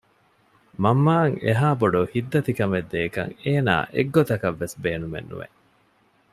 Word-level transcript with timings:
މަންމައަށް 0.83 1.37
އެހާ 1.45 1.69
ބޮޑު 1.79 2.01
ހިތްދަތިކަމެއް 2.13 2.89
ދޭކަށް 2.93 3.31
އޭނާ 3.43 3.73
އެއްގޮތަކަށްވެސް 3.95 4.75
ބޭނުމެއް 4.83 5.29
ނުވެ 5.31 5.47